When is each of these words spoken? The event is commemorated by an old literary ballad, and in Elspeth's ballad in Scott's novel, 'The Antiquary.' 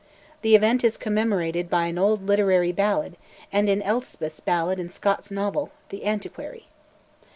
The 0.41 0.55
event 0.55 0.83
is 0.83 0.97
commemorated 0.97 1.69
by 1.69 1.85
an 1.85 1.99
old 1.99 2.23
literary 2.23 2.71
ballad, 2.71 3.17
and 3.51 3.69
in 3.69 3.83
Elspeth's 3.83 4.39
ballad 4.39 4.79
in 4.79 4.89
Scott's 4.89 5.29
novel, 5.29 5.69
'The 5.89 6.03
Antiquary.' 6.05 6.65